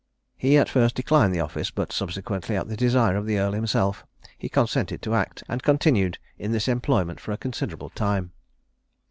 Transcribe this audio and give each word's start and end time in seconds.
He 0.35 0.57
at 0.57 0.67
first 0.67 0.95
declined 0.95 1.31
the 1.31 1.41
office; 1.41 1.69
but 1.69 1.91
subsequently, 1.93 2.55
at 2.57 2.67
the 2.67 2.75
desire 2.75 3.15
of 3.15 3.27
the 3.27 3.37
Earl 3.37 3.51
himself, 3.51 4.03
he 4.35 4.49
consented 4.49 4.99
to 5.03 5.13
act, 5.13 5.43
and 5.47 5.61
continued 5.61 6.17
in 6.39 6.51
this 6.53 6.67
employment 6.67 7.19
for 7.19 7.33
a 7.33 7.37
considerable 7.37 7.91
time. 7.91 8.31